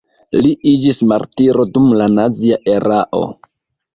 Li 0.43 0.51
iĝis 0.71 1.01
martiro 1.11 1.67
dum 1.75 1.85
la 2.01 2.09
nazia 2.15 2.59
erao. 2.79 3.23